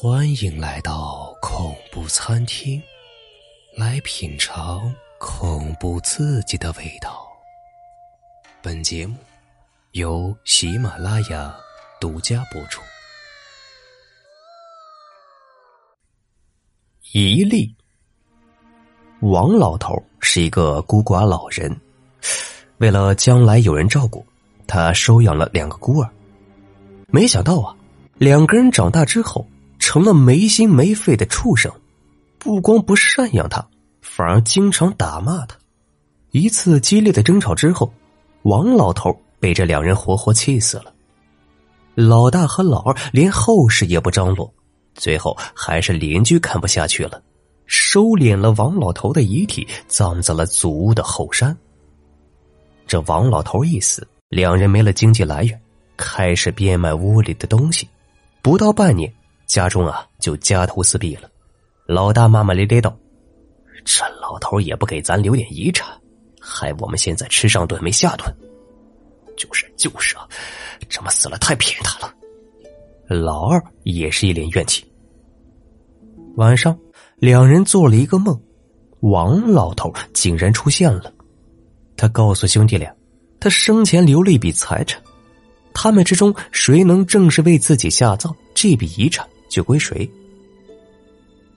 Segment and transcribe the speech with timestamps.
[0.00, 2.80] 欢迎来到恐怖餐厅，
[3.76, 7.26] 来品尝恐怖刺激的味道。
[8.62, 9.16] 本节目
[9.94, 11.52] 由喜马拉雅
[12.00, 12.80] 独家播出。
[17.10, 17.74] 一例，
[19.22, 21.76] 王老头是一个孤寡老人，
[22.76, 24.24] 为了将来有人照顾，
[24.64, 26.08] 他收养了两个孤儿。
[27.08, 27.74] 没想到啊，
[28.16, 29.44] 两个人长大之后。
[29.88, 31.72] 成了没心没肺的畜生，
[32.38, 33.66] 不光不赡养他，
[34.02, 35.56] 反而经常打骂他。
[36.30, 37.90] 一次激烈的争吵之后，
[38.42, 40.92] 王老头被这两人活活气死了。
[41.94, 44.52] 老大和老二连后事也不张罗，
[44.94, 47.22] 最后还是邻居看不下去了，
[47.64, 51.56] 收敛了王老头的遗体，葬在了祖屋的后山。
[52.86, 55.58] 这王老头一死，两人没了经济来源，
[55.96, 57.88] 开始变卖屋里的东西，
[58.42, 59.10] 不到半年。
[59.48, 61.28] 家中啊，就家徒四壁了。
[61.86, 62.94] 老大骂骂咧咧道
[63.82, 65.88] ：“这老头也不给咱留点遗产，
[66.38, 68.30] 害我们现在吃上顿没下顿。
[69.38, 70.28] ”“就是就是啊，
[70.90, 72.14] 这么死了太便宜他了。”
[73.08, 74.84] 老二也是一脸怨气。
[76.36, 76.78] 晚上，
[77.16, 78.38] 两人做了一个梦，
[79.00, 81.10] 王老头竟然出现了。
[81.96, 82.94] 他告诉兄弟俩，
[83.40, 85.02] 他生前留了一笔财产，
[85.72, 89.26] 他们之中谁能正式为自己下葬，这笔遗产。
[89.48, 90.08] 就归谁？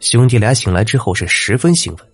[0.00, 2.06] 兄弟俩醒来之后是十分兴奋，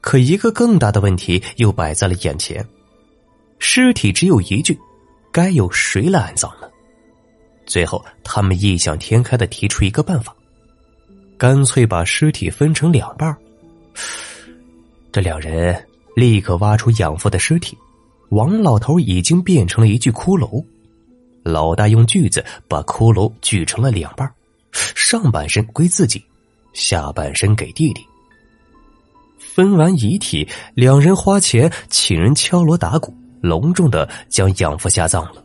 [0.00, 2.66] 可一个更大的问题又摆在了眼前：
[3.58, 4.78] 尸体只有一具，
[5.32, 6.68] 该由谁来安葬呢？
[7.64, 10.36] 最后，他们异想天开的提出一个办法，
[11.38, 13.36] 干脆把尸体分成两半
[15.10, 17.76] 这两人立刻挖出养父的尸体，
[18.28, 20.62] 王老头已经变成了一具骷髅，
[21.42, 24.30] 老大用锯子把骷髅锯成了两半
[24.94, 26.24] 上半身归自己，
[26.72, 28.06] 下半身给弟弟。
[29.38, 35.42] 分完遗体，两人花钱请人敲锣打鼓，隆重的将养父下葬了。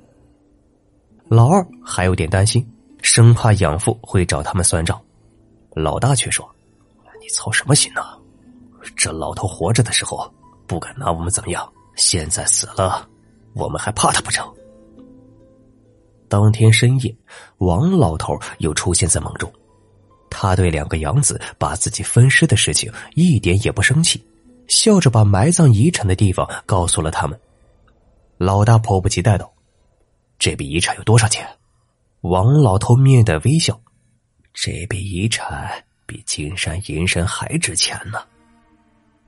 [1.28, 2.68] 老二还有点担心，
[3.02, 5.02] 生怕养父会找他们算账。
[5.74, 6.46] 老大却说
[7.22, 8.02] ：“你操什么心呢？
[8.97, 10.30] 这老头活着的时候
[10.68, 13.08] 不敢拿我们怎么样，现在死了，
[13.53, 14.46] 我们还怕他不成？”
[16.31, 17.14] 当天深夜，
[17.58, 19.52] 王老头又出现在梦中。
[20.30, 24.24] 他对两个养子把自己分尸的事情一点也不生气，
[24.70, 27.38] 笑着把埋葬遗产的地方告诉了他们。
[28.38, 29.52] 老大迫不及待道
[30.40, 31.46] ：“这笔遗产有多少钱？”
[32.22, 33.78] 王老头面带微笑
[34.56, 38.20] ：“这笔遗产比金山银山还值钱呢。”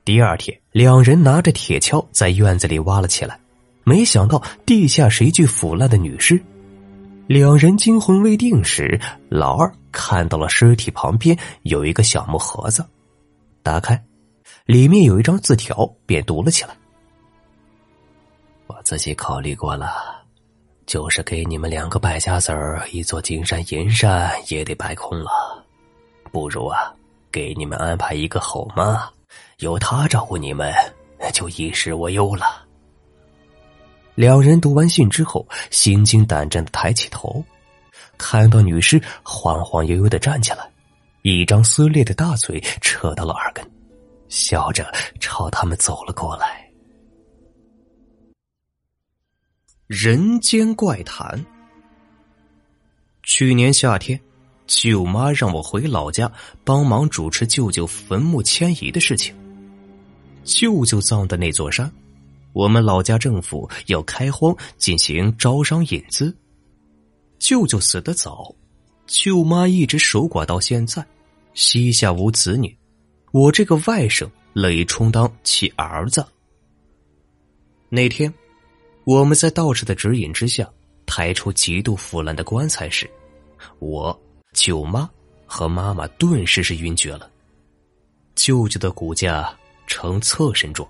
[0.06, 3.38] 第二天，两人拿着铁锹在院子里挖了起来，
[3.84, 6.42] 没想到地下是一具腐烂的女尸。
[7.26, 12.84] 两人惊魂未定时，老二看到了尸体旁边有一个小木盒子，
[13.62, 13.98] 打开，
[14.66, 16.76] 里面有一张字条，便读了起来。
[18.66, 20.22] 我自己考虑过了，
[20.84, 25.30] 就是给你们两个败家子儿一座金山银山也得败空了，
[26.30, 26.92] 不如啊，
[27.32, 29.08] 给你们安排一个后妈，
[29.60, 30.70] 由她照顾你们，
[31.32, 32.66] 就衣食无忧了。
[34.14, 37.44] 两人读完信之后，心惊胆战的抬起头，
[38.16, 40.70] 看到女尸晃晃悠悠的站起来，
[41.22, 43.68] 一张撕裂的大嘴扯到了耳根，
[44.28, 46.64] 笑着朝他们走了过来。
[49.86, 51.44] 人间怪谈。
[53.22, 54.20] 去年夏天，
[54.66, 56.30] 舅妈让我回老家
[56.62, 59.34] 帮忙主持舅舅坟墓迁移的事情。
[60.44, 61.90] 舅舅葬的那座山。
[62.54, 66.34] 我们老家政府要开荒进行招商引资。
[67.38, 68.54] 舅舅死得早，
[69.06, 71.04] 舅妈一直守寡到现在，
[71.52, 72.74] 膝下无子女，
[73.32, 76.24] 我这个外甥乐意充当其儿子。
[77.88, 78.32] 那天，
[79.02, 80.68] 我们在道士的指引之下
[81.06, 83.10] 抬出极度腐烂的棺材时，
[83.80, 84.16] 我
[84.52, 85.10] 舅妈
[85.44, 87.28] 和妈妈顿时是晕厥了。
[88.36, 89.52] 舅舅的骨架
[89.88, 90.88] 呈侧身状。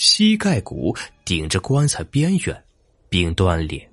[0.00, 2.64] 膝盖骨顶着棺材边缘，
[3.08, 3.90] 并断裂。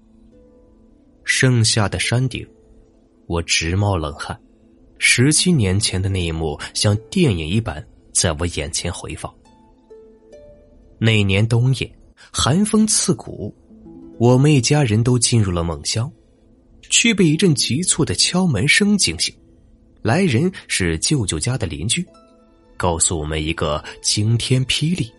[1.23, 2.47] 剩下的山顶，
[3.25, 4.39] 我直冒冷汗。
[4.99, 9.33] 十七年前的那一幕像电影一般在我眼前回放。
[10.99, 11.91] 那年冬夜，
[12.31, 13.51] 寒风刺骨，
[14.19, 16.09] 我们一家人都进入了梦乡，
[16.83, 19.35] 却被一阵急促的敲门声惊醒。
[20.03, 22.05] 来人是舅舅家的邻居，
[22.77, 25.11] 告诉我们一个惊天霹雳。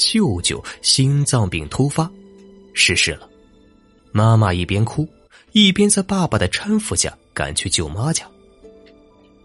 [0.00, 2.10] 舅舅心脏病突发，
[2.72, 3.28] 逝世了。
[4.12, 5.06] 妈妈一边哭，
[5.52, 8.26] 一边在爸爸的搀扶下赶去舅妈家。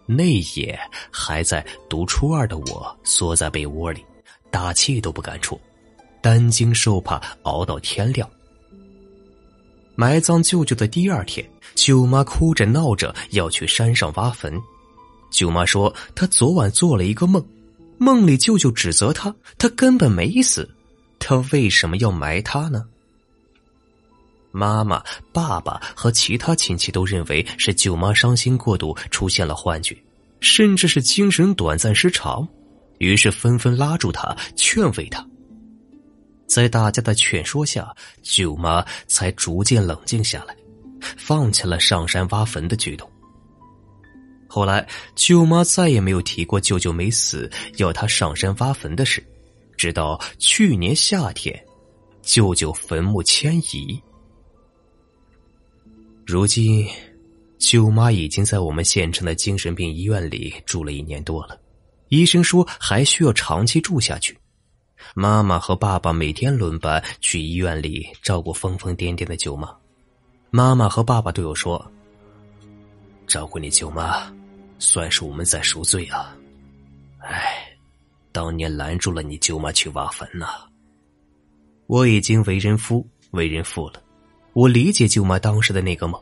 [0.06, 0.24] 那
[0.56, 0.80] 夜
[1.12, 4.04] 还在读初二的我，缩在被窝里，
[4.50, 5.60] 大气都不敢出，
[6.22, 8.28] 担惊受怕，熬到天亮。
[9.94, 14.58] 埋葬舅舅的第二天，舅妈哭着闹着要去山上挖坟。
[15.32, 17.46] 舅妈说，她昨晚做了一个梦，
[17.98, 20.70] 梦里舅舅指责他，他根本没死，
[21.20, 22.86] 他为什么要埋他呢？
[24.52, 25.04] 妈妈、
[25.34, 29.98] 爸爸和其他亲戚都认为是舅妈伤心过度，出现了幻觉，
[30.40, 32.48] 甚至是精神短暂失常，
[33.00, 35.26] 于是纷纷拉住他，劝慰他。
[36.48, 40.56] 在大家的劝说下，舅妈才逐渐冷静下来，
[41.18, 43.10] 放弃了上山挖坟的举动。
[44.56, 49.22] 后来，舅妈再也没有提过舅舅没死要他上山挖坟的事，
[49.76, 51.62] 直到去年夏天，
[52.22, 54.02] 舅舅坟墓迁移。
[56.26, 56.88] 如今，
[57.60, 61.60] 舅妈已经在我们县城的精神病医院里住了一年多了。
[62.08, 64.38] 医生说还需要长期住下去。
[65.16, 69.70] 妈妈和爸爸每天轮班去医院里照顾疯疯癫癫的舅妈。
[70.50, 71.92] 妈妈和爸爸对我说
[73.28, 74.34] ：“照顾你舅妈，
[74.80, 76.36] 算是我们在赎罪啊。”
[77.20, 77.68] 哎，
[78.32, 80.48] 当年拦住了你舅妈去挖坟呐。
[81.88, 84.02] 我已经为人夫、为人父了。
[84.54, 86.22] 我理解舅妈当时的那个梦。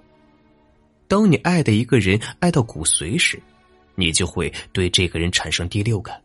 [1.07, 3.41] 当你爱的一个人爱到骨髓时，
[3.95, 6.19] 你就会对这个人产生第六感。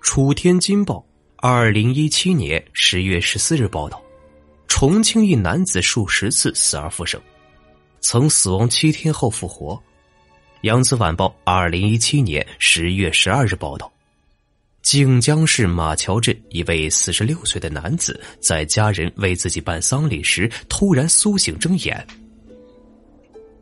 [0.00, 1.04] 楚天金报
[1.36, 4.02] 二零一七年十月十四日报道：
[4.68, 7.20] 重庆一男子数十次死而复生，
[8.00, 9.80] 曾死亡七天后复活。
[10.64, 13.92] 扬子晚报二零一七年十月十二日报道。
[14.80, 22.02] 靖江市马桥镇一位四十六岁的男子，在家人为自己办丧礼时，突然苏醒睁眼。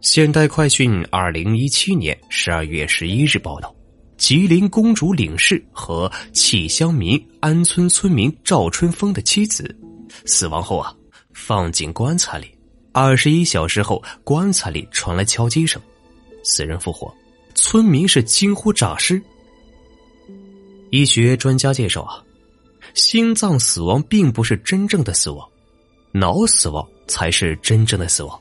[0.00, 3.75] 现代快讯二零一七年十二月十一日报道：
[4.16, 9.76] 吉林公主岭市和契乡民安村村民赵春峰的妻子
[10.25, 10.94] 死亡后啊，
[11.34, 12.46] 放进棺材里。
[12.93, 15.82] 二十一小时后，棺材里传来敲击声，
[16.42, 17.12] 死人复活，
[17.54, 19.22] 村民是惊呼诈尸。
[20.90, 22.22] 医学专家介绍啊，
[22.94, 25.48] 心脏死亡并不是真正的死亡，
[26.12, 28.40] 脑死亡才是真正的死亡。